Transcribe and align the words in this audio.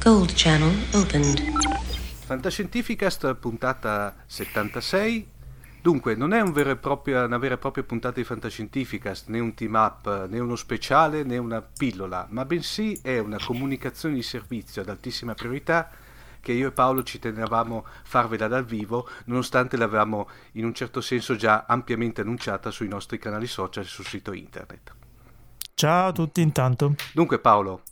Gold 0.00 0.34
Channel 0.34 0.72
opened. 0.94 1.42
Fantascientificast 2.30 3.34
puntata 3.34 4.14
76. 4.24 5.28
Dunque, 5.82 6.14
non 6.14 6.32
è 6.32 6.40
un 6.40 6.52
vero 6.52 6.76
propria, 6.76 7.24
una 7.24 7.38
vera 7.38 7.54
e 7.54 7.58
propria 7.58 7.82
puntata 7.82 8.20
di 8.20 8.24
Fantascientificast, 8.24 9.26
né 9.30 9.40
un 9.40 9.52
team 9.52 9.74
up, 9.74 10.28
né 10.28 10.38
uno 10.38 10.54
speciale, 10.54 11.24
né 11.24 11.38
una 11.38 11.60
pillola, 11.60 12.28
ma 12.30 12.44
bensì 12.44 12.96
è 13.02 13.18
una 13.18 13.36
comunicazione 13.44 14.14
di 14.14 14.22
servizio 14.22 14.80
ad 14.80 14.90
altissima 14.90 15.34
priorità 15.34 15.90
che 16.38 16.52
io 16.52 16.68
e 16.68 16.70
Paolo 16.70 17.02
ci 17.02 17.18
tenevamo 17.18 17.84
farvela 18.04 18.46
dal 18.46 18.64
vivo, 18.64 19.08
nonostante 19.24 19.76
l'avevamo 19.76 20.28
in 20.52 20.64
un 20.64 20.72
certo 20.72 21.00
senso 21.00 21.34
già 21.34 21.64
ampiamente 21.66 22.20
annunciata 22.20 22.70
sui 22.70 22.86
nostri 22.86 23.18
canali 23.18 23.48
social 23.48 23.82
e 23.82 23.88
sul 23.88 24.06
sito 24.06 24.32
internet. 24.32 24.94
Ciao 25.74 26.10
a 26.10 26.12
tutti 26.12 26.42
intanto. 26.42 26.94
Dunque 27.12 27.40
Paolo, 27.40 27.82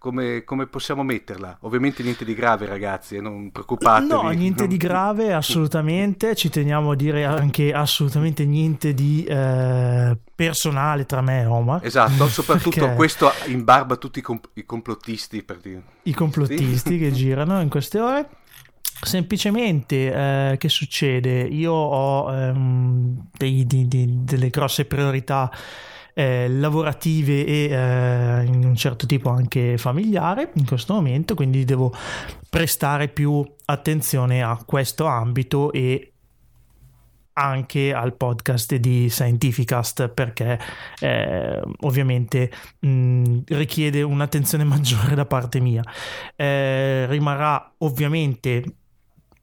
come, 0.00 0.44
come, 0.44 0.66
possiamo 0.66 1.02
metterla? 1.02 1.58
Ovviamente 1.60 2.02
niente 2.02 2.24
di 2.24 2.32
grave, 2.32 2.64
ragazzi, 2.64 3.16
eh, 3.16 3.20
non 3.20 3.52
preoccupatevi. 3.52 4.08
No, 4.08 4.30
niente 4.30 4.66
di 4.66 4.78
grave, 4.78 5.34
assolutamente. 5.34 6.34
Ci 6.34 6.48
teniamo 6.48 6.92
a 6.92 6.96
dire 6.96 7.26
anche 7.26 7.70
assolutamente 7.74 8.46
niente 8.46 8.94
di 8.94 9.24
eh, 9.24 10.16
personale 10.34 11.04
tra 11.04 11.20
me 11.20 11.42
e 11.42 11.44
Omar. 11.44 11.84
Esatto, 11.84 12.26
soprattutto 12.32 12.80
Perché... 12.80 12.94
questo 12.94 13.30
in 13.48 13.62
barba 13.62 13.94
a 13.94 13.96
tutti 13.98 14.20
i, 14.20 14.22
comp- 14.22 14.48
i 14.54 14.64
complottisti. 14.64 15.42
Per 15.42 15.58
dire. 15.58 15.82
I 16.04 16.14
complottisti 16.14 16.98
che 16.98 17.12
girano 17.12 17.60
in 17.60 17.68
queste 17.68 18.00
ore. 18.00 18.28
Semplicemente, 19.02 20.12
eh, 20.52 20.56
che 20.56 20.68
succede? 20.70 21.42
Io 21.42 21.72
ho 21.72 22.32
ehm, 22.32 23.28
dei, 23.36 23.66
di, 23.66 23.86
di, 23.86 24.24
delle 24.24 24.48
grosse 24.48 24.86
priorità 24.86 25.50
eh, 26.14 26.48
lavorative 26.48 27.44
e 27.44 27.70
eh, 27.70 28.44
in 28.44 28.64
un 28.64 28.74
certo 28.76 29.06
tipo 29.06 29.30
anche 29.30 29.78
familiare 29.78 30.50
in 30.54 30.66
questo 30.66 30.94
momento, 30.94 31.34
quindi 31.34 31.64
devo 31.64 31.92
prestare 32.48 33.08
più 33.08 33.44
attenzione 33.66 34.42
a 34.42 34.60
questo 34.64 35.06
ambito 35.06 35.72
e 35.72 36.12
anche 37.32 37.94
al 37.94 38.14
podcast 38.16 38.74
di 38.76 39.08
Scientificast 39.08 40.08
perché 40.08 40.58
eh, 40.98 41.62
ovviamente 41.80 42.50
mh, 42.80 43.38
richiede 43.46 44.02
un'attenzione 44.02 44.64
maggiore 44.64 45.14
da 45.14 45.24
parte 45.24 45.60
mia. 45.60 45.82
Eh, 46.36 47.06
rimarrà 47.06 47.72
ovviamente 47.78 48.62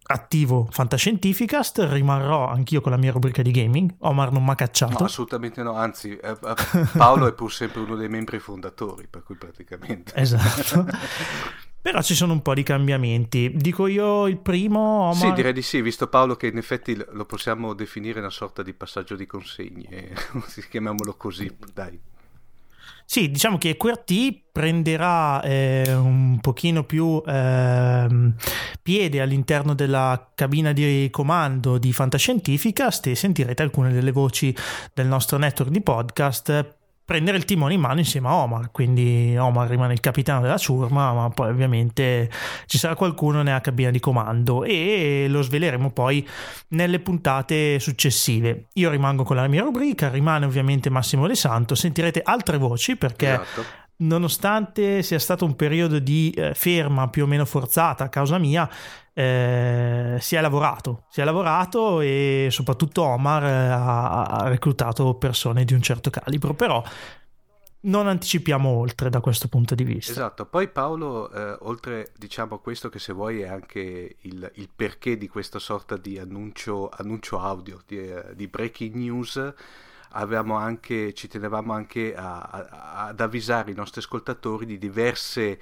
attivo 0.07 0.67
Fantascientificast, 0.69 1.87
rimarrò 1.89 2.47
anch'io 2.49 2.81
con 2.81 2.91
la 2.91 2.97
mia 2.97 3.11
rubrica 3.11 3.41
di 3.41 3.51
gaming. 3.51 3.93
Omar 3.99 4.31
non 4.31 4.43
mi 4.43 4.51
ha 4.51 4.55
cacciato. 4.55 4.97
No, 4.99 5.05
assolutamente 5.05 5.61
no, 5.63 5.73
anzi, 5.73 6.15
eh, 6.15 6.29
eh 6.29 6.87
Paolo 6.95 7.27
è 7.27 7.33
pur 7.33 7.51
sempre 7.51 7.81
uno 7.81 7.95
dei 7.95 8.09
membri 8.09 8.39
fondatori, 8.39 9.07
per 9.07 9.23
cui 9.23 9.35
praticamente. 9.35 10.13
Esatto. 10.15 10.85
Però 11.87 12.01
ci 12.01 12.15
sono 12.15 12.33
un 12.33 12.41
po' 12.41 12.53
di 12.53 12.63
cambiamenti. 12.63 13.51
Dico 13.55 13.87
io 13.87 14.27
il 14.27 14.37
primo. 14.37 14.79
Omar... 14.79 15.15
Sì, 15.15 15.31
direi 15.33 15.53
di 15.53 15.61
sì, 15.61 15.81
visto 15.81 16.07
Paolo 16.07 16.35
che 16.35 16.47
in 16.47 16.57
effetti 16.57 17.01
lo 17.11 17.25
possiamo 17.25 17.73
definire 17.73 18.19
una 18.19 18.29
sorta 18.29 18.61
di 18.61 18.73
passaggio 18.73 19.15
di 19.15 19.25
consegne, 19.25 20.13
chiamiamolo 20.69 21.15
così, 21.15 21.55
dai. 21.73 21.97
Sì, 23.05 23.31
diciamo 23.31 23.57
che 23.57 23.77
QRT 23.77 24.41
prenderà 24.51 25.41
eh, 25.41 25.93
un 25.93 26.39
pochino 26.41 26.83
più 26.83 27.21
eh, 27.25 28.07
piede 28.81 29.21
all'interno 29.21 29.73
della 29.73 30.31
cabina 30.35 30.73
di 30.73 31.07
comando 31.09 31.77
di 31.77 31.93
Fantascientificast 31.93 33.07
e 33.07 33.15
sentirete 33.15 33.63
alcune 33.63 33.93
delle 33.93 34.11
voci 34.11 34.53
del 34.93 35.07
nostro 35.07 35.37
network 35.37 35.71
di 35.71 35.81
podcast 35.81 36.76
prendere 37.07 37.37
il 37.37 37.45
timone 37.45 37.73
in 37.73 37.79
mano 37.79 37.99
insieme 37.99 38.27
a 38.27 38.33
Omar, 38.33 38.69
quindi 38.69 39.33
Omar 39.37 39.69
rimane 39.69 39.93
il 39.93 40.01
capitano 40.01 40.41
della 40.41 40.57
ciurma, 40.57 41.13
ma 41.13 41.29
poi 41.29 41.49
ovviamente 41.51 42.29
ci 42.65 42.77
sarà 42.77 42.95
qualcuno 42.95 43.43
nella 43.43 43.61
cabina 43.61 43.91
di 43.91 44.01
comando 44.01 44.65
e 44.65 45.27
lo 45.29 45.41
sveleremo 45.41 45.91
poi 45.91 46.27
nelle 46.71 46.99
puntate 46.99 47.79
successive. 47.79 48.65
Io 48.73 48.89
rimango 48.89 49.23
con 49.23 49.37
la 49.37 49.47
mia 49.47 49.61
rubrica, 49.61 50.09
rimane 50.09 50.45
ovviamente 50.45 50.89
Massimo 50.89 51.27
De 51.27 51.35
Santo, 51.35 51.75
sentirete 51.75 52.19
altre 52.21 52.57
voci 52.57 52.97
perché 52.97 53.35
esatto. 53.35 53.85
Nonostante 53.97 55.01
sia 55.01 55.19
stato 55.19 55.45
un 55.45 55.55
periodo 55.55 55.99
di 55.99 56.31
eh, 56.31 56.53
ferma 56.53 57.09
più 57.09 57.23
o 57.23 57.27
meno 57.27 57.45
forzata 57.45 58.03
a 58.03 58.09
causa 58.09 58.37
mia, 58.37 58.69
eh, 59.13 60.17
si 60.19 60.35
è 60.35 60.41
lavorato, 60.41 61.05
si 61.09 61.21
è 61.21 61.23
lavorato 61.23 62.01
e 62.01 62.49
soprattutto 62.51 63.01
Omar 63.01 63.43
eh, 63.43 63.47
ha, 63.47 64.23
ha, 64.23 64.47
reclutato 64.47 65.15
persone 65.15 65.65
di 65.65 65.73
un 65.73 65.81
certo 65.81 66.11
calibro, 66.11 66.53
però 66.53 66.83
non 67.79 68.07
anticipiamo 68.07 68.69
oltre 68.69 69.09
da 69.09 69.19
questo 69.19 69.47
punto 69.47 69.73
di 69.73 69.83
vista. 69.83 70.11
Esatto, 70.11 70.45
poi 70.45 70.67
Paolo, 70.67 71.31
eh, 71.31 71.57
oltre 71.61 72.11
diciamo 72.17 72.55
a 72.55 72.59
questo 72.59 72.89
che 72.89 72.99
se 72.99 73.13
vuoi 73.13 73.41
è 73.41 73.47
anche 73.47 74.17
il, 74.19 74.51
il 74.55 74.69
perché 74.75 75.17
di 75.17 75.27
questa 75.27 75.59
sorta 75.59 75.97
di 75.97 76.19
annuncio, 76.19 76.89
annuncio 76.89 77.39
audio, 77.39 77.81
di, 77.87 77.97
eh, 77.97 78.35
di 78.35 78.47
breaking 78.47 78.95
news, 78.95 79.53
anche, 80.11 81.13
ci 81.13 81.27
tenevamo 81.27 81.73
anche 81.73 82.15
a, 82.15 82.41
a, 82.41 83.05
ad 83.07 83.19
avvisare 83.19 83.71
i 83.71 83.75
nostri 83.75 84.01
ascoltatori 84.01 84.65
di 84.65 84.77
diverse 84.77 85.59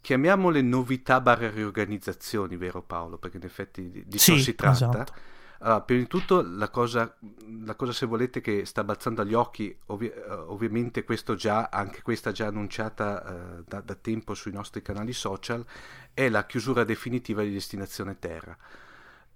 chiamiamole 0.00 0.62
novità 0.62 1.20
barra 1.20 1.50
riorganizzazioni, 1.50 2.56
vero 2.56 2.80
Paolo? 2.80 3.18
Perché 3.18 3.38
in 3.38 3.44
effetti 3.44 3.90
di, 3.90 4.04
di 4.06 4.18
sì, 4.18 4.36
ciò 4.36 4.38
si 4.38 4.54
tratta. 4.54 4.72
Esatto. 4.72 5.12
Allora, 5.58 5.80
prima 5.80 6.02
di 6.02 6.06
tutto 6.06 6.42
la 6.42 6.68
cosa, 6.68 7.16
la 7.64 7.74
cosa, 7.74 7.92
se 7.92 8.06
volete 8.06 8.40
che 8.40 8.64
sta 8.66 8.84
balzando 8.84 9.22
agli 9.22 9.34
occhi, 9.34 9.76
ovvi- 9.86 10.06
eh, 10.12 10.30
ovviamente 10.30 11.02
questo 11.02 11.34
già, 11.34 11.70
anche 11.72 12.02
questa 12.02 12.30
già 12.30 12.46
annunciata 12.46 13.56
uh, 13.58 13.64
da, 13.66 13.80
da, 13.80 13.94
tempo 13.94 14.34
sui 14.34 14.52
nostri 14.52 14.82
canali 14.82 15.12
social, 15.12 15.64
è 16.12 16.28
la 16.28 16.44
chiusura 16.46 16.84
definitiva 16.84 17.42
di 17.42 17.52
Destinazione 17.52 18.18
Terra. 18.18 18.56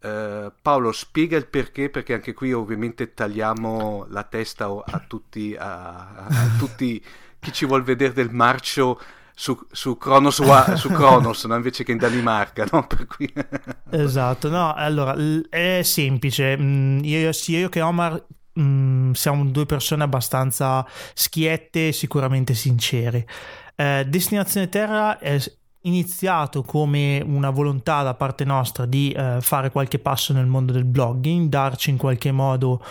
Uh, 0.02 0.50
Paolo 0.62 0.92
spiega 0.92 1.36
il 1.36 1.46
perché, 1.46 1.90
perché 1.90 2.14
anche 2.14 2.32
qui 2.32 2.54
ovviamente 2.54 3.12
tagliamo 3.12 4.06
la 4.08 4.22
testa 4.22 4.64
a 4.66 5.04
tutti, 5.06 5.54
a, 5.58 6.26
a, 6.26 6.56
tutti 6.58 7.04
chi 7.38 7.52
ci 7.52 7.66
vuol 7.66 7.82
vedere 7.82 8.14
del 8.14 8.30
marcio 8.30 8.98
su, 9.34 9.58
su 9.70 9.96
Kronos, 9.96 10.42
su 10.74 10.88
Kronos 10.88 11.44
no? 11.44 11.54
invece 11.54 11.82
che 11.82 11.92
in 11.92 11.98
Danimarca, 11.98 12.66
no? 12.70 12.86
Per 12.86 13.06
cui... 13.06 13.32
esatto, 13.90 14.48
no, 14.50 14.74
allora 14.74 15.14
è 15.48 15.80
semplice, 15.82 16.56
mm, 16.58 17.04
io, 17.04 17.32
sia 17.32 17.60
io 17.60 17.68
che 17.68 17.80
Omar 17.80 18.22
mm, 18.58 19.12
siamo 19.12 19.44
due 19.46 19.64
persone 19.64 20.02
abbastanza 20.02 20.86
schiette 21.14 21.88
e 21.88 21.92
sicuramente 21.92 22.52
sincere. 22.52 23.26
Eh, 23.74 24.04
Destinazione 24.06 24.68
Terra 24.68 25.18
è 25.18 25.38
iniziato 25.82 26.62
come 26.62 27.22
una 27.24 27.50
volontà 27.50 28.02
da 28.02 28.14
parte 28.14 28.44
nostra 28.44 28.86
di 28.86 29.12
eh, 29.12 29.38
fare 29.40 29.70
qualche 29.70 29.98
passo 29.98 30.32
nel 30.32 30.46
mondo 30.46 30.72
del 30.72 30.84
blogging, 30.84 31.48
darci 31.48 31.90
in 31.90 31.96
qualche 31.96 32.32
modo 32.32 32.82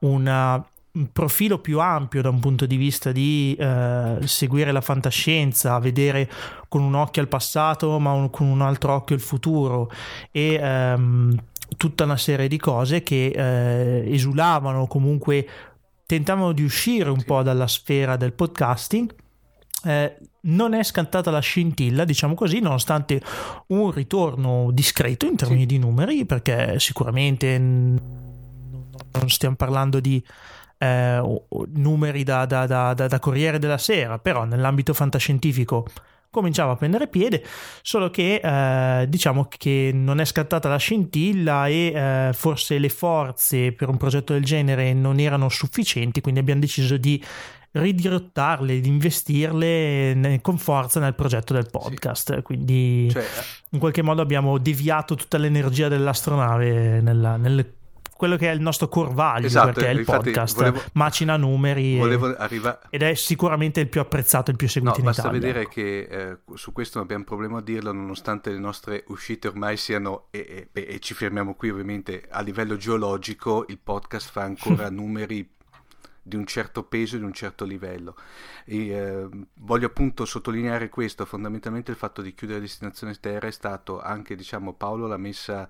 una 0.00 0.64
un 0.94 1.10
profilo 1.10 1.58
più 1.58 1.80
ampio 1.80 2.22
da 2.22 2.28
un 2.28 2.38
punto 2.38 2.66
di 2.66 2.76
vista 2.76 3.10
di 3.10 3.56
eh, 3.58 4.18
seguire 4.22 4.70
la 4.70 4.80
fantascienza, 4.80 5.76
vedere 5.80 6.30
con 6.68 6.82
un 6.82 6.94
occhio 6.94 7.20
al 7.20 7.26
passato 7.26 7.98
ma 7.98 8.12
un, 8.12 8.30
con 8.30 8.46
un 8.46 8.60
altro 8.60 8.94
occhio 8.94 9.16
il 9.16 9.20
futuro. 9.20 9.90
E 10.30 10.54
ehm, 10.54 11.36
tutta 11.76 12.04
una 12.04 12.16
serie 12.16 12.46
di 12.46 12.58
cose 12.58 13.02
che 13.02 13.32
eh, 13.34 14.12
esulavano 14.12 14.86
comunque 14.86 15.48
tentavano 16.06 16.52
di 16.52 16.62
uscire 16.62 17.10
un 17.10 17.24
po' 17.24 17.42
dalla 17.42 17.66
sfera 17.66 18.16
del 18.16 18.32
podcasting 18.32 19.12
eh, 19.84 20.16
non 20.42 20.74
è 20.74 20.82
scantata 20.82 21.30
la 21.30 21.40
scintilla, 21.40 22.04
diciamo 22.04 22.34
così, 22.34 22.60
nonostante 22.60 23.20
un 23.68 23.90
ritorno 23.90 24.70
discreto 24.72 25.26
in 25.26 25.36
termini 25.36 25.60
sì. 25.60 25.66
di 25.66 25.78
numeri, 25.78 26.24
perché 26.26 26.78
sicuramente 26.78 27.58
non 27.58 29.28
stiamo 29.28 29.56
parlando 29.56 30.00
di 30.00 30.22
eh, 30.78 31.40
numeri 31.74 32.22
da, 32.24 32.44
da, 32.46 32.66
da, 32.66 32.92
da, 32.94 33.18
Corriere 33.18 33.58
della 33.58 33.78
Sera, 33.78 34.18
però 34.18 34.44
nell'ambito 34.44 34.92
fantascientifico 34.92 35.86
cominciava 36.30 36.72
a 36.72 36.76
prendere 36.76 37.06
piede, 37.06 37.44
solo 37.80 38.10
che 38.10 38.40
eh, 38.42 39.08
diciamo 39.08 39.46
che 39.48 39.92
non 39.94 40.18
è 40.18 40.24
scattata 40.24 40.68
la 40.68 40.78
scintilla 40.78 41.68
e 41.68 41.92
eh, 41.94 42.30
forse 42.34 42.78
le 42.78 42.88
forze 42.88 43.72
per 43.72 43.88
un 43.88 43.96
progetto 43.96 44.32
del 44.32 44.44
genere 44.44 44.92
non 44.92 45.20
erano 45.20 45.48
sufficienti, 45.48 46.20
quindi 46.20 46.40
abbiamo 46.40 46.60
deciso 46.60 46.96
di 46.96 47.22
ridirottarle, 47.74 48.80
di 48.80 48.88
investirle 48.88 50.38
con 50.42 50.58
forza 50.58 51.00
nel 51.00 51.14
progetto 51.14 51.54
del 51.54 51.68
podcast. 51.70 52.34
Sì. 52.34 52.42
Quindi 52.42 53.08
cioè, 53.10 53.24
in 53.70 53.78
qualche 53.78 54.02
modo 54.02 54.22
abbiamo 54.22 54.58
deviato 54.58 55.14
tutta 55.14 55.38
l'energia 55.38 55.88
dell'astronave 55.88 57.00
nella, 57.00 57.36
nelle 57.36 57.74
quello 58.16 58.36
che 58.36 58.48
è 58.48 58.54
il 58.54 58.60
nostro 58.60 58.88
core 58.88 59.12
value 59.12 59.46
esatto, 59.46 59.72
perché 59.72 59.88
è 59.88 59.92
il 59.92 60.04
podcast 60.04 60.56
volevo, 60.56 60.80
macina 60.92 61.36
numeri 61.36 61.98
e, 61.98 62.34
arriva... 62.38 62.80
ed 62.88 63.02
è 63.02 63.14
sicuramente 63.14 63.80
il 63.80 63.88
più 63.88 64.00
apprezzato 64.00 64.52
il 64.52 64.56
più 64.56 64.68
seguito 64.68 65.02
no, 65.02 65.04
in 65.04 65.10
Italia 65.10 65.30
basta 65.30 65.46
vedere 65.46 65.68
che 65.68 66.00
eh, 66.02 66.38
su 66.54 66.72
questo 66.72 66.98
non 66.98 67.06
abbiamo 67.06 67.24
problema 67.24 67.58
a 67.58 67.60
dirlo 67.60 67.92
nonostante 67.92 68.50
le 68.50 68.60
nostre 68.60 69.02
uscite 69.08 69.48
ormai 69.48 69.76
siano 69.76 70.28
e, 70.30 70.68
e, 70.72 70.86
e 70.88 71.00
ci 71.00 71.12
fermiamo 71.12 71.54
qui 71.54 71.70
ovviamente 71.70 72.24
a 72.30 72.40
livello 72.40 72.76
geologico 72.76 73.64
il 73.66 73.80
podcast 73.82 74.30
fa 74.30 74.42
ancora 74.42 74.88
numeri 74.94 75.50
di 76.24 76.36
un 76.36 76.46
certo 76.46 76.82
peso 76.84 77.16
e 77.16 77.18
di 77.18 77.24
un 77.24 77.32
certo 77.32 77.64
livello. 77.64 78.16
E, 78.64 78.88
eh, 78.88 79.28
voglio 79.54 79.86
appunto 79.86 80.24
sottolineare 80.24 80.88
questo, 80.88 81.24
fondamentalmente 81.26 81.90
il 81.90 81.96
fatto 81.96 82.22
di 82.22 82.34
chiudere 82.34 82.60
destinazione 82.60 83.14
terra 83.20 83.46
è 83.46 83.52
stato 83.52 84.00
anche, 84.00 84.34
diciamo, 84.34 84.72
Paolo 84.72 85.06
l'ha 85.06 85.18
messa 85.18 85.68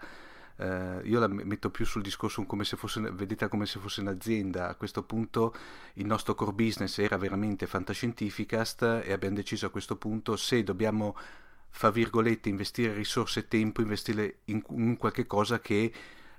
eh, 0.56 1.00
io 1.04 1.18
la 1.18 1.26
metto 1.26 1.70
più 1.70 1.84
sul 1.84 2.02
discorso 2.02 2.44
come 2.44 2.64
se 2.64 2.76
fosse, 2.76 3.00
vedete 3.00 3.48
come 3.48 3.66
se 3.66 3.78
fosse 3.80 4.00
un'azienda. 4.00 4.68
A 4.68 4.74
questo 4.76 5.02
punto 5.02 5.54
il 5.94 6.06
nostro 6.06 6.34
core 6.34 6.52
business 6.52 6.98
era 6.98 7.16
veramente 7.16 7.66
fantascientificast 7.66 9.02
e 9.04 9.12
abbiamo 9.12 9.36
deciso 9.36 9.66
a 9.66 9.70
questo 9.70 9.96
punto 9.96 10.36
se 10.36 10.62
dobbiamo, 10.62 11.16
fra 11.70 11.90
virgolette, 11.90 12.48
investire 12.48 12.94
risorse 12.94 13.40
e 13.40 13.48
tempo, 13.48 13.80
investirle 13.80 14.38
in, 14.46 14.62
in 14.70 14.96
qualche 14.96 15.26
cosa 15.26 15.58
che 15.60 15.92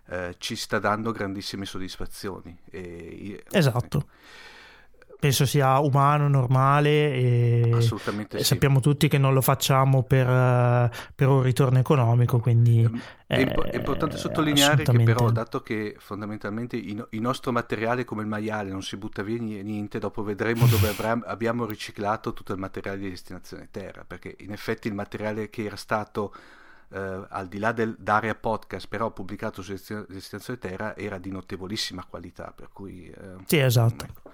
eh, 0.07 0.35
ci 0.37 0.55
sta 0.55 0.79
dando 0.79 1.11
grandissime 1.11 1.65
soddisfazioni. 1.65 2.57
E, 2.69 3.43
esatto. 3.51 3.97
Eh, 3.99 4.53
penso 5.25 5.45
sia 5.45 5.79
umano, 5.79 6.27
normale 6.27 7.13
e, 7.13 7.71
Assolutamente 7.73 8.37
e 8.37 8.39
sì. 8.41 8.45
sappiamo 8.45 8.79
tutti 8.79 9.07
che 9.07 9.17
non 9.17 9.33
lo 9.33 9.41
facciamo 9.41 10.03
per, 10.03 10.27
eh, 10.27 10.91
per 11.15 11.27
un 11.27 11.41
ritorno 11.41 11.79
economico, 11.79 12.39
quindi... 12.39 12.87
È, 13.25 13.35
è, 13.35 13.53
è 13.53 13.75
importante 13.75 14.17
sottolineare 14.17 14.83
che 14.83 15.03
però, 15.03 15.31
dato 15.31 15.61
che 15.61 15.95
fondamentalmente 15.97 16.75
il, 16.75 17.07
il, 17.09 17.21
nostro 17.21 17.51
materiale 17.51 18.05
come 18.05 18.21
il 18.21 18.27
maiale 18.27 18.69
non 18.69 18.83
si 18.83 18.97
butta 18.97 19.23
via 19.23 19.41
niente, 19.41 19.97
dopo 19.97 20.21
vedremo 20.21 20.67
dove 20.67 20.89
avrà, 20.95 21.19
abbiamo 21.25 21.65
riciclato 21.65 22.33
tutto 22.33 22.53
il 22.53 22.59
materiale 22.59 22.99
di 22.99 23.09
destinazione 23.09 23.69
terra, 23.71 24.03
perché 24.05 24.35
in 24.39 24.51
effetti 24.51 24.87
il 24.87 24.93
materiale 24.93 25.49
che 25.49 25.63
era 25.63 25.75
stato... 25.75 26.33
Uh, 26.87 27.25
al 27.29 27.47
di 27.47 27.57
là 27.57 27.71
dell'area 27.71 28.35
podcast, 28.35 28.87
però 28.87 29.11
pubblicato 29.11 29.61
su 29.61 29.71
Destinazione 29.71 30.59
Terra, 30.59 30.95
era 30.95 31.17
di 31.17 31.31
notevolissima 31.31 32.05
qualità. 32.07 32.53
Per 32.55 32.69
cui, 32.71 33.11
uh, 33.15 33.41
sì, 33.45 33.57
esatto. 33.57 34.05
Ecco. 34.05 34.31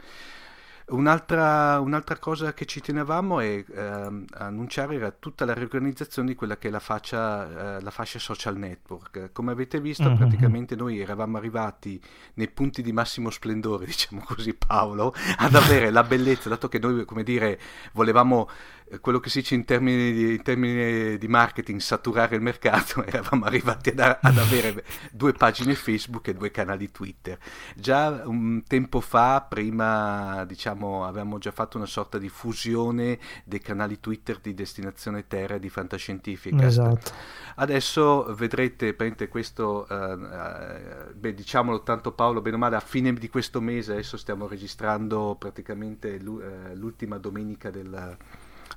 Un'altra, 0.92 1.80
un'altra, 1.80 2.18
cosa 2.18 2.54
che 2.54 2.66
ci 2.66 2.82
tenevamo 2.82 3.40
è 3.40 3.64
eh, 3.66 4.24
annunciare 4.34 4.96
era 4.96 5.12
tutta 5.12 5.46
la 5.46 5.54
riorganizzazione 5.54 6.28
di 6.28 6.36
quella 6.36 6.58
che 6.58 6.68
è 6.68 6.72
la 6.72 6.80
fascia, 6.80 7.78
eh, 7.78 7.82
la 7.82 7.92
fascia 7.92 8.20
social 8.20 8.58
network. 8.58 9.32
Come 9.32 9.52
avete 9.52 9.80
visto, 9.80 10.04
mm-hmm. 10.04 10.18
praticamente 10.18 10.76
noi 10.76 11.00
eravamo 11.00 11.38
arrivati 11.38 12.02
nei 12.36 12.50
punti 12.50 12.82
di 12.82 12.92
massimo 12.92 13.30
splendore, 13.30 13.86
diciamo 13.88 14.22
così, 14.26 14.54
Paolo, 14.54 15.14
ad 15.38 15.56
avere 15.56 15.92
la 15.92 16.04
bellezza, 16.04 16.50
dato 16.50 16.68
che 16.68 16.80
noi, 16.80 17.06
come 17.06 17.24
dire, 17.24 17.60
volevamo 17.94 18.50
eh, 18.92 19.00
quello 19.00 19.20
che 19.20 19.30
si 19.30 19.40
dice 19.40 19.56
in 19.56 19.64
termini 19.64 20.12
di, 20.12 20.32
in 20.32 20.42
termini 20.42 21.18
di 21.18 21.28
marketing, 21.28 21.80
saturare 21.80 22.36
il 22.36 22.42
mercato, 22.42 23.04
eravamo 23.08 23.46
arrivati 23.46 23.90
ad, 23.90 24.00
ad, 24.00 24.38
avere 24.38 24.84
due 25.12 25.32
pagine 25.32 25.76
Facebook 25.76 26.28
e 26.28 26.34
due 26.34 26.52
canali 26.52 26.92
Twitter. 26.92 27.38
Già 27.76 28.24
un 28.26 28.64
tempo 28.68 29.00
fa, 29.00 29.46
prima 29.48 30.44
diciamo, 30.46 30.81
avevamo 30.88 31.38
già 31.38 31.52
fatto 31.52 31.78
una 31.78 31.86
sorta 31.86 32.18
di 32.18 32.30
fusione 32.30 33.20
dei 33.44 33.60
canali 33.60 34.00
Twitter 34.00 34.40
di 34.40 34.54
Destinazione 34.54 35.28
Terra 35.28 35.56
e 35.56 35.60
di 35.60 35.70
Fantascientifica. 35.70 36.66
Esatto. 36.66 37.12
Adesso 37.56 38.34
vedrete, 38.36 38.96
questo, 39.30 39.88
uh, 39.90 41.14
beh, 41.14 41.34
diciamolo 41.34 41.84
tanto 41.84 42.12
Paolo, 42.12 42.42
bene 42.42 42.56
o 42.56 42.60
male, 42.60 42.76
a 42.76 42.82
fine 42.82 43.14
di 43.14 43.30
questo 43.30 43.62
mese, 43.62 43.94
adesso 43.94 44.18
stiamo 44.18 44.48
registrando 44.48 45.36
praticamente 45.38 46.20
l'ultima 46.20 47.18
domenica 47.18 47.70
del 47.70 48.18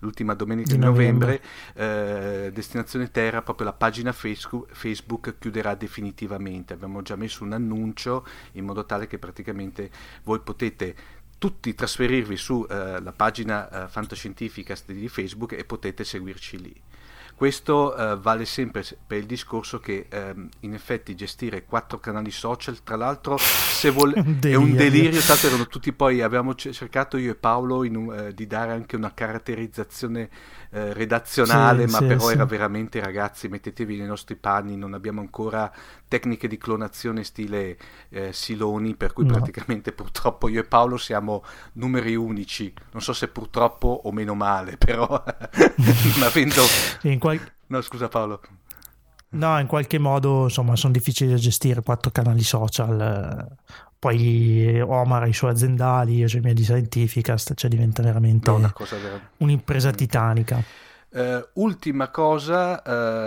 l'ultima 0.00 0.34
domenica 0.34 0.72
di, 0.72 0.78
di 0.78 0.84
novembre, 0.84 1.40
novembre. 1.74 2.46
Eh, 2.46 2.52
Destinazione 2.52 3.10
Terra, 3.10 3.42
proprio 3.42 3.66
la 3.66 3.72
pagina 3.72 4.12
Facebook, 4.12 4.68
Facebook 4.72 5.36
chiuderà 5.38 5.74
definitivamente. 5.74 6.74
Abbiamo 6.74 7.02
già 7.02 7.16
messo 7.16 7.44
un 7.44 7.52
annuncio 7.52 8.26
in 8.52 8.64
modo 8.64 8.84
tale 8.84 9.06
che 9.06 9.18
praticamente 9.18 9.90
voi 10.24 10.40
potete 10.40 11.22
tutti 11.44 11.74
trasferirvi 11.74 12.38
sulla 12.38 12.96
eh, 13.06 13.12
pagina 13.14 13.68
eh, 13.84 13.88
fantascientifica 13.88 14.74
di 14.86 15.10
Facebook 15.10 15.52
e 15.52 15.66
potete 15.66 16.02
seguirci 16.02 16.58
lì. 16.58 16.74
Questo 17.34 17.94
eh, 17.94 18.16
vale 18.16 18.46
sempre 18.46 18.82
per 19.06 19.18
il 19.18 19.26
discorso 19.26 19.78
che 19.78 20.06
ehm, 20.08 20.48
in 20.60 20.72
effetti 20.72 21.14
gestire 21.14 21.66
quattro 21.66 21.98
canali 21.98 22.30
social, 22.30 22.82
tra 22.82 22.96
l'altro 22.96 23.36
se 23.36 23.90
vuole, 23.90 24.14
è 24.40 24.54
un 24.54 24.74
delirio, 24.74 25.20
tanto 25.20 25.48
erano 25.48 25.66
tutti 25.66 25.92
poi, 25.92 26.22
abbiamo 26.22 26.54
cercato 26.54 27.18
io 27.18 27.32
e 27.32 27.34
Paolo 27.34 27.80
un, 27.80 28.14
eh, 28.14 28.32
di 28.32 28.46
dare 28.46 28.72
anche 28.72 28.96
una 28.96 29.12
caratterizzazione 29.12 30.30
eh, 30.74 30.92
redazionale, 30.92 31.86
sì, 31.86 31.92
ma 31.92 31.98
sì, 31.98 32.06
però 32.06 32.26
sì. 32.26 32.32
era 32.32 32.44
veramente 32.46 33.00
ragazzi, 33.00 33.46
mettetevi 33.46 33.96
nei 33.96 34.08
nostri 34.08 34.34
panni, 34.34 34.76
non 34.76 34.92
abbiamo 34.92 35.20
ancora 35.20 35.72
tecniche 36.08 36.48
di 36.48 36.58
clonazione 36.58 37.22
stile 37.22 37.78
eh, 38.08 38.32
Siloni, 38.32 38.96
per 38.96 39.12
cui 39.12 39.24
no. 39.24 39.34
praticamente 39.34 39.92
purtroppo 39.94 40.48
io 40.48 40.62
e 40.62 40.64
Paolo 40.64 40.96
siamo 40.96 41.44
numeri 41.74 42.16
unici, 42.16 42.74
non 42.90 43.02
so 43.02 43.12
se 43.12 43.28
purtroppo 43.28 44.00
o 44.02 44.10
meno 44.10 44.34
male, 44.34 44.76
però 44.78 45.06
non 45.06 46.22
avendo... 46.24 46.62
In 47.02 47.20
qual... 47.20 47.40
No, 47.68 47.80
scusa 47.80 48.08
Paolo. 48.08 48.40
No, 49.34 49.58
in 49.58 49.66
qualche 49.66 49.98
modo, 49.98 50.44
insomma, 50.44 50.76
sono 50.76 50.92
difficili 50.92 51.30
da 51.30 51.36
gestire 51.36 51.82
quattro 51.82 52.10
canali 52.10 52.42
social. 52.42 53.46
Poi 54.04 54.82
Omar 54.82 55.26
i 55.28 55.32
suoi 55.32 55.52
aziendali, 55.52 56.16
io 56.16 56.26
i 56.26 56.40
miei 56.40 56.52
di 56.52 56.62
Scientificast, 56.62 57.54
cioè 57.54 57.70
diventa 57.70 58.02
veramente 58.02 58.50
no, 58.50 58.70
un'impresa 59.38 59.92
titanica. 59.92 60.62
Uh, 61.08 61.42
ultima 61.54 62.10
cosa, 62.10 62.82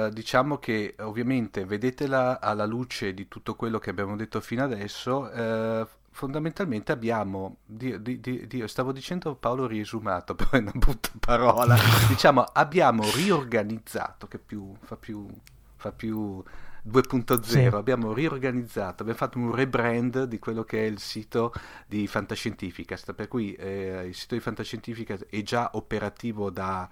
uh, 0.05 0.13
diciamo 0.13 0.59
che 0.59 0.93
ovviamente 0.99 1.65
vedetela 1.65 2.39
alla 2.39 2.67
luce 2.67 3.15
di 3.15 3.27
tutto 3.27 3.55
quello 3.55 3.79
che 3.79 3.89
abbiamo 3.89 4.15
detto 4.15 4.39
fino 4.39 4.63
adesso, 4.63 5.21
uh, 5.21 5.87
fondamentalmente 6.11 6.91
abbiamo, 6.91 7.55
Dio, 7.65 7.97
Dio, 7.97 8.19
Dio, 8.45 8.67
stavo 8.67 8.91
dicendo 8.91 9.33
Paolo 9.33 9.65
riesumato, 9.65 10.35
però 10.37 10.51
è 10.51 10.59
una 10.59 10.73
brutta 10.75 11.09
parola, 11.19 11.75
diciamo 12.07 12.43
abbiamo 12.53 13.01
riorganizzato, 13.15 14.27
che 14.27 14.37
più, 14.37 14.75
fa 14.81 14.95
più, 14.95 15.27
fa 15.75 15.91
più 15.91 16.43
2.0, 16.87 17.41
sì. 17.43 17.59
abbiamo 17.65 18.13
riorganizzato, 18.13 19.03
abbiamo 19.03 19.19
fatto 19.19 19.37
un 19.37 19.53
rebrand 19.53 20.23
di 20.23 20.39
quello 20.39 20.63
che 20.63 20.85
è 20.85 20.85
il 20.85 20.99
sito 20.99 21.53
di 21.85 22.07
Fantascientificast, 22.07 23.13
per 23.13 23.27
cui 23.27 23.53
eh, 23.53 24.05
il 24.07 24.15
sito 24.15 24.35
di 24.35 24.41
Fantascientificast 24.41 25.27
è 25.29 25.41
già 25.41 25.71
operativo 25.73 26.49
da 26.49 26.89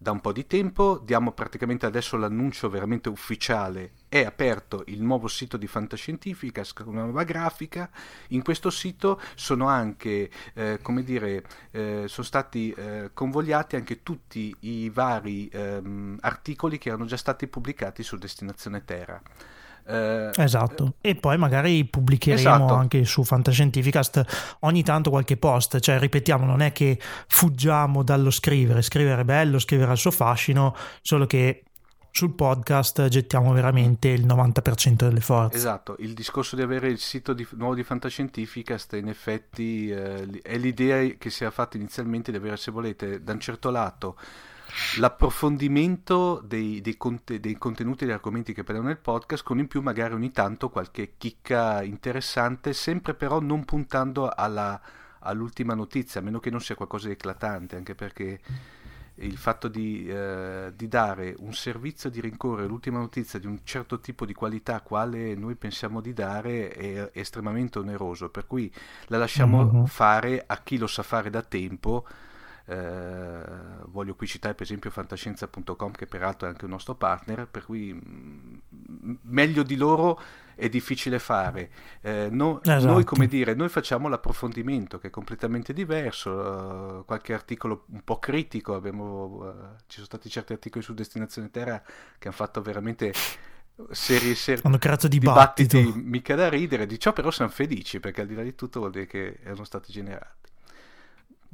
da 0.00 0.12
un 0.12 0.20
po' 0.20 0.32
di 0.32 0.46
tempo, 0.46 1.02
diamo 1.04 1.32
praticamente 1.32 1.84
adesso 1.84 2.16
l'annuncio 2.16 2.68
veramente 2.68 3.08
ufficiale, 3.08 3.90
è 4.08 4.24
aperto 4.24 4.84
il 4.86 5.02
nuovo 5.02 5.26
sito 5.26 5.56
di 5.56 5.66
Fantascientifica 5.66 6.62
una 6.84 7.02
nuova 7.02 7.24
grafica, 7.24 7.90
in 8.28 8.42
questo 8.42 8.70
sito 8.70 9.20
sono 9.34 9.66
anche, 9.66 10.30
eh, 10.54 10.78
come 10.82 11.02
dire, 11.02 11.44
eh, 11.72 12.04
sono 12.06 12.26
stati 12.26 12.70
eh, 12.70 13.10
convogliati 13.12 13.74
anche 13.74 14.04
tutti 14.04 14.54
i 14.60 14.88
vari 14.88 15.48
ehm, 15.48 16.18
articoli 16.20 16.78
che 16.78 16.90
erano 16.90 17.06
già 17.06 17.16
stati 17.16 17.48
pubblicati 17.48 18.04
su 18.04 18.16
Destinazione 18.16 18.84
Terra. 18.84 19.20
Eh, 19.90 20.30
esatto, 20.36 20.96
e 21.00 21.14
poi 21.14 21.38
magari 21.38 21.82
pubblicheremo 21.86 22.38
esatto. 22.38 22.74
anche 22.74 23.06
su 23.06 23.24
Fantascientificast 23.24 24.56
ogni 24.60 24.82
tanto 24.82 25.08
qualche 25.08 25.38
post, 25.38 25.80
cioè 25.80 25.98
ripetiamo, 25.98 26.44
non 26.44 26.60
è 26.60 26.72
che 26.72 26.98
fuggiamo 27.26 28.02
dallo 28.02 28.30
scrivere, 28.30 28.82
scrivere 28.82 29.22
è 29.22 29.24
bello, 29.24 29.58
scrivere 29.58 29.88
ha 29.88 29.92
il 29.94 29.98
suo 29.98 30.10
fascino, 30.10 30.76
solo 31.00 31.24
che 31.24 31.62
sul 32.10 32.34
podcast 32.34 33.08
gettiamo 33.08 33.52
veramente 33.52 34.08
il 34.08 34.26
90% 34.26 34.94
delle 34.96 35.20
forze. 35.20 35.56
Esatto, 35.56 35.96
il 36.00 36.12
discorso 36.12 36.54
di 36.54 36.62
avere 36.62 36.88
il 36.88 36.98
sito 36.98 37.32
di, 37.32 37.46
nuovo 37.52 37.74
di 37.74 37.82
Fantascientificast 37.82 38.92
in 38.94 39.08
effetti 39.08 39.88
eh, 39.88 40.28
è 40.42 40.58
l'idea 40.58 41.14
che 41.16 41.30
si 41.30 41.44
è 41.44 41.50
fatta 41.50 41.78
inizialmente 41.78 42.30
di 42.30 42.36
avere, 42.36 42.58
se 42.58 42.70
volete, 42.70 43.22
da 43.22 43.32
un 43.32 43.40
certo 43.40 43.70
lato 43.70 44.18
l'approfondimento 44.98 46.42
dei, 46.44 46.80
dei, 46.80 46.96
conte, 46.96 47.40
dei 47.40 47.56
contenuti 47.56 48.02
e 48.02 48.06
degli 48.06 48.14
argomenti 48.14 48.52
che 48.52 48.64
parliamo 48.64 48.88
nel 48.88 48.98
podcast, 48.98 49.44
con 49.44 49.58
in 49.58 49.68
più 49.68 49.80
magari 49.80 50.14
ogni 50.14 50.30
tanto 50.30 50.68
qualche 50.68 51.14
chicca 51.16 51.82
interessante, 51.82 52.72
sempre 52.72 53.14
però 53.14 53.40
non 53.40 53.64
puntando 53.64 54.28
alla, 54.28 54.80
all'ultima 55.20 55.74
notizia, 55.74 56.20
a 56.20 56.24
meno 56.24 56.40
che 56.40 56.50
non 56.50 56.60
sia 56.60 56.74
qualcosa 56.74 57.06
di 57.06 57.12
eclatante, 57.14 57.76
anche 57.76 57.94
perché 57.94 58.40
il 59.20 59.36
fatto 59.36 59.68
di, 59.68 60.06
eh, 60.06 60.72
di, 60.76 60.86
dare 60.88 61.34
un 61.38 61.52
servizio 61.52 62.10
di 62.10 62.20
rincorrere 62.20 62.68
l'ultima 62.68 62.98
notizia 62.98 63.38
di 63.38 63.46
un 63.46 63.60
certo 63.64 63.98
tipo 63.98 64.24
di 64.24 64.32
qualità 64.32 64.80
quale 64.80 65.34
noi 65.34 65.56
pensiamo 65.56 66.00
di 66.00 66.12
dare 66.12 66.70
è, 66.70 67.10
estremamente 67.14 67.78
oneroso, 67.78 68.28
per 68.28 68.46
cui 68.46 68.72
la 69.06 69.18
lasciamo 69.18 69.64
mm-hmm. 69.64 69.84
fare 69.84 70.44
a 70.46 70.58
chi 70.58 70.78
lo 70.78 70.86
sa 70.86 71.02
fare 71.02 71.30
da 71.30 71.42
tempo. 71.42 72.06
Eh, 72.70 73.40
voglio 73.86 74.14
qui 74.14 74.26
citare 74.26 74.52
per 74.52 74.64
esempio 74.64 74.90
fantascienza.com 74.90 75.90
che 75.92 76.06
peraltro 76.06 76.46
è 76.46 76.50
anche 76.50 76.66
un 76.66 76.72
nostro 76.72 76.94
partner, 76.94 77.48
per 77.48 77.64
cui 77.64 77.94
mh, 77.94 78.60
mm, 78.74 79.14
meglio 79.22 79.62
di 79.62 79.76
loro 79.76 80.20
è 80.54 80.68
difficile 80.68 81.18
fare. 81.18 81.70
Eh, 82.02 82.28
no, 82.30 82.60
esatto. 82.62 82.84
Noi, 82.84 83.04
come 83.04 83.26
dire, 83.26 83.54
noi 83.54 83.70
facciamo 83.70 84.08
l'approfondimento 84.08 84.98
che 84.98 85.06
è 85.06 85.10
completamente 85.10 85.72
diverso, 85.72 86.30
uh, 86.30 87.04
qualche 87.06 87.32
articolo 87.32 87.84
un 87.86 88.02
po' 88.04 88.18
critico, 88.18 88.74
abbiamo, 88.74 89.24
uh, 89.24 89.52
ci 89.86 89.94
sono 89.94 90.06
stati 90.06 90.28
certi 90.28 90.52
articoli 90.52 90.84
su 90.84 90.92
Destinazione 90.92 91.50
Terra 91.50 91.80
che 92.18 92.28
hanno 92.28 92.36
fatto 92.36 92.60
veramente 92.60 93.14
serie 93.92 94.34
serie 94.34 94.60
hanno 94.64 94.76
creato 94.76 95.06
dibattiti 95.06 95.78
dibattito. 95.78 96.00
mica 96.04 96.34
da 96.34 96.48
ridere 96.48 96.84
di 96.84 96.98
ciò 96.98 97.12
però 97.12 97.30
siamo 97.30 97.52
felici 97.52 98.00
perché 98.00 98.22
al 98.22 98.26
di 98.26 98.34
là 98.34 98.42
di 98.42 98.56
tutto 98.56 98.80
vuol 98.80 98.90
dire 98.90 99.06
che 99.06 99.38
erano 99.40 99.62
stati 99.62 99.92
generati 99.92 100.47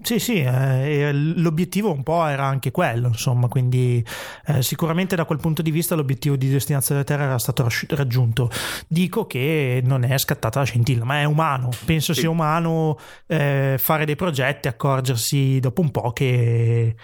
sì, 0.03 0.19
sì, 0.19 0.41
eh, 0.41 1.13
l'obiettivo 1.13 1.93
un 1.93 2.03
po' 2.03 2.27
era 2.27 2.45
anche 2.45 2.73
quello, 2.73 3.07
insomma, 3.07 3.47
quindi 3.47 4.05
eh, 4.47 4.61
sicuramente 4.61 5.15
da 5.15 5.25
quel 5.25 5.39
punto 5.39 5.63
di 5.63 5.71
vista 5.71 5.95
l'obiettivo 5.95 6.35
di 6.35 6.49
Destinazione 6.49 7.05
Terra 7.05 7.25
era 7.25 7.39
stato 7.39 7.69
raggiunto. 7.91 8.51
Dico 8.89 9.27
che 9.27 9.81
non 9.85 10.03
è 10.03 10.19
scattata 10.19 10.59
la 10.59 10.65
scintilla, 10.65 11.05
ma 11.05 11.21
è 11.21 11.25
umano, 11.25 11.71
penso 11.85 12.13
sì. 12.13 12.21
sia 12.21 12.31
umano 12.31 12.99
eh, 13.29 13.77
fare 13.79 14.05
dei 14.05 14.17
progetti, 14.17 14.67
accorgersi 14.67 15.61
dopo 15.61 15.81
un 15.81 15.91
po' 15.93 16.13
che, 16.13 16.97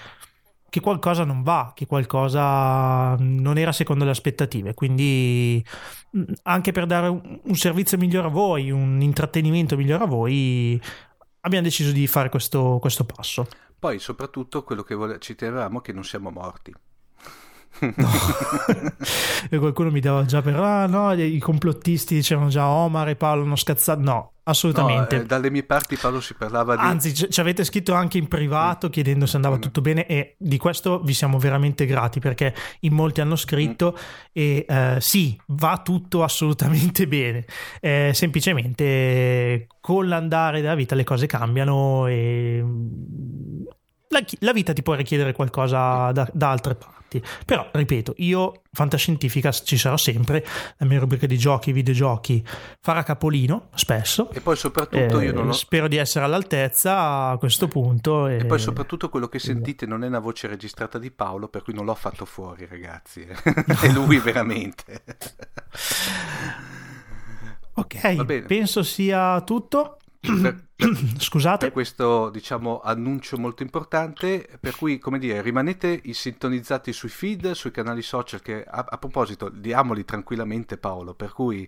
che 0.69 0.81
qualcosa 0.81 1.23
non 1.25 1.43
va, 1.43 1.73
che 1.75 1.87
qualcosa 1.87 3.15
non 3.19 3.57
era 3.57 3.71
secondo 3.71 4.05
le 4.05 4.11
aspettative, 4.11 4.75
quindi 4.75 5.65
anche 6.43 6.73
per 6.73 6.87
dare 6.87 7.07
un 7.09 7.55
servizio 7.55 7.97
migliore 7.99 8.27
a 8.27 8.31
voi, 8.31 8.73
un 8.73 9.01
intrattenimento 9.01 9.77
migliore 9.77 10.03
a 10.03 10.09
voi, 10.09 10.81
abbiamo 11.41 11.65
deciso 11.65 11.93
di 11.93 12.07
fare 12.07 12.29
questo, 12.29 12.79
questo 12.81 13.05
passo. 13.05 13.47
Poi 13.79 13.99
soprattutto 13.99 14.63
quello 14.63 14.83
che 14.83 14.95
vole- 14.95 15.19
ci 15.19 15.35
tenevamo 15.35 15.79
è 15.79 15.83
che 15.83 15.93
non 15.93 16.05
siamo 16.05 16.31
morti. 16.31 16.75
No. 17.79 17.89
e 19.49 19.59
qualcuno 19.59 19.91
mi 19.93 20.01
dava 20.01 20.25
già 20.25 20.43
per 20.43 20.57
ah 20.57 20.87
no 20.87 21.13
i 21.13 21.39
complottisti 21.39 22.17
dicevano 22.17 22.49
già 22.49 22.67
Omar 22.67 23.09
e 23.11 23.15
Paolo 23.15 23.45
hanno 23.45 23.55
scazzato 23.55 24.01
no 24.01 24.33
assolutamente 24.51 25.17
no, 25.17 25.23
eh, 25.23 25.27
dalle 25.27 25.51
mie 25.51 25.63
parti 25.63 25.97
Paolo 25.97 26.21
si 26.21 26.35
parlava 26.35 26.77
di 26.77 26.83
anzi 26.83 27.15
ci 27.15 27.41
avete 27.41 27.65
scritto 27.65 27.95
anche 27.95 28.19
in 28.19 28.29
privato 28.29 28.89
mm. 28.89 28.91
chiedendo 28.91 29.27
se 29.27 29.37
andava 29.37 29.57
mm. 29.57 29.61
tutto 29.61 29.81
bene 29.81 30.07
e 30.07 30.35
di 30.39 30.59
questo 30.59 31.01
vi 31.01 31.15
siamo 31.15 31.39
veramente 31.39 31.87
grati 31.87 32.21
perché 32.21 32.55
in 32.81 32.93
molti 32.93 33.21
hanno 33.21 33.37
scritto 33.37 33.95
mm. 33.97 34.31
e 34.33 34.65
eh, 34.69 34.97
sì 35.01 35.39
va 35.49 35.81
tutto 35.83 36.23
assolutamente 36.23 37.07
bene 37.09 37.45
eh, 37.81 38.13
semplicemente 38.15 39.67
con 39.81 40.09
l'andare 40.09 40.61
della 40.61 40.75
vita 40.75 40.95
le 40.95 41.05
cose 41.05 41.27
cambiano 41.27 42.07
e 42.07 42.65
la, 44.09 44.25
la 44.41 44.53
vita 44.53 44.73
ti 44.73 44.83
può 44.83 44.95
richiedere 44.95 45.33
qualcosa 45.33 46.11
da, 46.13 46.29
da 46.33 46.51
altre 46.51 46.75
parti 46.75 47.00
fatti. 47.11 47.23
Però, 47.45 47.69
ripeto, 47.73 48.15
io 48.19 48.63
fantascientifica 48.73 49.51
ci 49.51 49.77
sarò 49.77 49.97
sempre, 49.97 50.47
la 50.77 50.87
mia 50.87 51.01
rubrica 51.01 51.27
di 51.27 51.37
giochi, 51.37 51.73
videogiochi 51.73 52.47
farà 52.81 53.03
capolino 53.03 53.69
spesso. 53.75 54.31
E 54.31 54.41
poi 54.41 54.57
soprattutto 54.57 55.19
eh, 55.19 55.25
io 55.25 55.33
non 55.33 55.49
ho... 55.49 55.53
spero 55.53 55.89
di 55.89 55.97
essere 55.97 56.25
all'altezza 56.25 57.29
a 57.31 57.37
questo 57.37 57.67
punto. 57.67 58.29
E, 58.29 58.37
e 58.37 58.45
poi 58.47 58.61
soprattutto 58.61 59.09
quello 59.09 59.29
che 59.29 59.41
sentite 59.41 59.87
non 59.87 60.05
è 60.05 60.07
una 60.07 60.21
voce 60.21 60.47
registrata 60.47 60.99
di 60.99 61.11
Paolo, 61.11 61.49
per 61.49 61.63
cui 61.63 61.75
non 61.75 61.85
l'ho 61.85 61.95
fatto 61.95 62.25
fuori, 62.25 62.67
ragazzi. 62.71 63.27
è 63.27 63.89
lui 63.89 64.19
veramente. 64.21 65.03
ok, 67.75 68.45
penso 68.47 68.83
sia 68.85 69.41
tutto. 69.43 69.97
Per, 70.21 70.69
Scusate. 71.19 71.67
Per 71.67 71.73
questo 71.73 72.31
diciamo, 72.31 72.81
annuncio 72.81 73.37
molto 73.39 73.63
importante, 73.63 74.49
per 74.61 74.77
cui 74.77 74.99
come 74.99 75.19
dire, 75.19 75.43
rimanete 75.43 76.03
sintonizzati 76.13 76.93
sui 76.93 77.09
feed, 77.09 77.53
sui 77.53 77.71
canali 77.71 78.03
social 78.03 78.43
che 78.43 78.63
a, 78.63 78.85
a 78.89 78.99
proposito 78.99 79.49
diamoli 79.49 80.05
tranquillamente 80.05 80.77
Paolo, 80.77 81.15
per 81.15 81.33
cui 81.33 81.67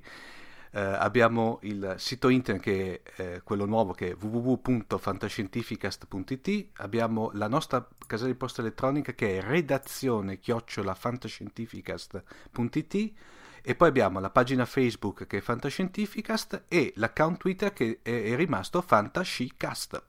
eh, 0.74 0.80
abbiamo 0.80 1.58
il 1.62 1.96
sito 1.98 2.28
internet 2.28 2.62
che 2.62 3.02
è 3.02 3.22
eh, 3.22 3.42
quello 3.42 3.66
nuovo 3.66 3.92
che 3.92 4.10
è 4.10 4.16
www.fantascientificast.it, 4.18 6.68
abbiamo 6.76 7.30
la 7.34 7.48
nostra 7.48 7.86
casa 8.06 8.24
di 8.26 8.34
posta 8.34 8.62
elettronica 8.62 9.12
che 9.12 9.38
è 9.38 9.42
redazione 9.42 10.38
chiocciolafantascientificast.it 10.38 13.12
e 13.62 13.74
poi 13.76 13.88
abbiamo 13.88 14.18
la 14.18 14.30
pagina 14.30 14.64
Facebook 14.66 15.26
che 15.26 15.38
è 15.38 15.40
Fantascientificast 15.40 16.64
e 16.68 16.92
l'account 16.96 17.38
Twitter 17.38 17.72
che 17.72 18.00
è, 18.02 18.34
rimasto 18.34 18.82
Fantascicast. 18.82 20.02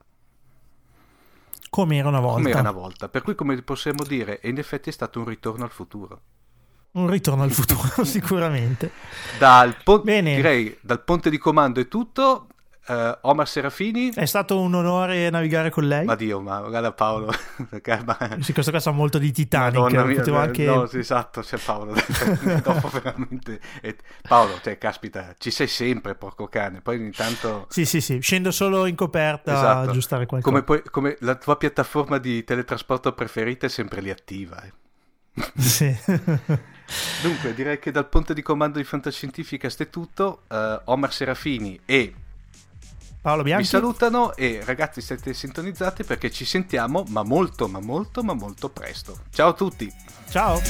Come 1.70 1.96
era 1.96 2.08
una 2.08 2.20
volta. 2.20 2.36
Come 2.36 2.50
era 2.50 2.60
una 2.60 2.70
volta. 2.72 3.08
Per 3.08 3.22
cui, 3.22 3.34
come 3.34 3.60
possiamo 3.62 4.04
dire, 4.04 4.40
in 4.44 4.58
effetti 4.58 4.90
è 4.90 4.92
stato 4.92 5.20
un 5.20 5.26
ritorno 5.26 5.64
al 5.64 5.70
futuro. 5.70 6.20
Un 6.92 7.08
ritorno 7.08 7.42
al 7.42 7.50
futuro, 7.50 8.02
sicuramente. 8.06 8.90
Dal, 9.38 9.76
po- 9.82 9.98
direi, 9.98 10.76
dal 10.80 11.02
ponte 11.02 11.30
di 11.30 11.38
comando 11.38 11.80
è 11.80 11.88
tutto. 11.88 12.48
Uh, 12.86 13.16
Omar 13.22 13.48
Serafini. 13.48 14.12
È 14.12 14.26
stato 14.26 14.60
un 14.60 14.74
onore 14.74 15.30
navigare 15.30 15.70
con 15.70 15.88
lei. 15.88 16.04
Ma 16.04 16.14
Dio, 16.14 16.40
ma 16.40 16.60
guarda 16.60 16.92
Paolo. 16.92 17.32
sì, 18.40 18.52
questo 18.52 18.70
qua 18.70 18.80
sa 18.80 18.90
molto 18.90 19.16
di 19.16 19.32
Titanic. 19.32 19.90
Mia, 19.90 20.22
eh, 20.22 20.36
anche... 20.36 20.64
No, 20.66 20.84
sì, 20.84 20.98
esatto, 20.98 21.40
c'è 21.40 21.56
Paolo. 21.56 21.94
Dopo 22.62 22.88
veramente... 22.88 23.58
Paolo, 24.28 24.60
cioè, 24.62 24.76
caspita, 24.76 25.34
ci 25.38 25.50
sei 25.50 25.66
sempre, 25.66 26.14
porco 26.14 26.46
cane. 26.48 26.82
Poi 26.82 26.98
ogni 26.98 27.12
tanto... 27.12 27.66
Sì, 27.70 27.86
sì, 27.86 28.02
sì, 28.02 28.20
scendo 28.20 28.50
solo 28.50 28.84
in 28.84 28.96
coperta 28.96 29.54
esatto. 29.54 29.88
a 29.88 29.90
aggiustare 29.90 30.26
qualcosa. 30.26 30.52
Come, 30.52 30.62
poi, 30.64 30.90
come 30.90 31.16
la 31.20 31.36
tua 31.36 31.56
piattaforma 31.56 32.18
di 32.18 32.44
teletrasporto 32.44 33.14
preferita 33.14 33.64
è 33.64 33.70
sempre 33.70 34.02
lì 34.02 34.10
attiva. 34.10 34.62
Eh. 34.62 34.72
Sì. 35.56 35.96
Dunque, 37.22 37.54
direi 37.54 37.78
che 37.78 37.90
dal 37.90 38.08
ponte 38.08 38.34
di 38.34 38.42
comando 38.42 38.76
di 38.76 38.84
Fantascientifica 38.84 39.68
è 39.74 39.88
tutto. 39.88 40.42
Uh, 40.48 40.80
Omar 40.84 41.12
Serafini 41.12 41.80
e 41.86 42.14
Paolo 43.24 43.42
Bianchi. 43.42 43.62
Vi 43.62 43.70
salutano 43.70 44.36
e 44.36 44.60
ragazzi 44.66 45.00
siete 45.00 45.32
sintonizzati 45.32 46.04
perché 46.04 46.30
ci 46.30 46.44
sentiamo 46.44 47.06
ma 47.08 47.22
molto 47.22 47.68
ma 47.68 47.80
molto 47.80 48.22
ma 48.22 48.34
molto 48.34 48.68
presto. 48.68 49.16
Ciao 49.30 49.48
a 49.48 49.52
tutti. 49.54 49.90
Ciao. 50.28 50.60